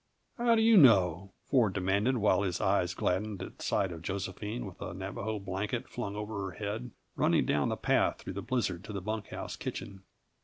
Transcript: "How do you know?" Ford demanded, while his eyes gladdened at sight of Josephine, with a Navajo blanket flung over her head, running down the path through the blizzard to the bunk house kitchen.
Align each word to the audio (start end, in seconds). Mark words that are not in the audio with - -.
"How 0.39 0.55
do 0.55 0.63
you 0.63 0.77
know?" 0.77 1.31
Ford 1.45 1.73
demanded, 1.73 2.17
while 2.17 2.41
his 2.41 2.59
eyes 2.59 2.95
gladdened 2.95 3.43
at 3.43 3.61
sight 3.61 3.91
of 3.91 4.01
Josephine, 4.01 4.65
with 4.65 4.81
a 4.81 4.95
Navajo 4.95 5.37
blanket 5.37 5.87
flung 5.87 6.15
over 6.15 6.41
her 6.41 6.57
head, 6.57 6.89
running 7.15 7.45
down 7.45 7.69
the 7.69 7.77
path 7.77 8.17
through 8.17 8.33
the 8.33 8.41
blizzard 8.41 8.83
to 8.85 8.93
the 8.93 8.99
bunk 9.01 9.27
house 9.27 9.55
kitchen. 9.55 10.01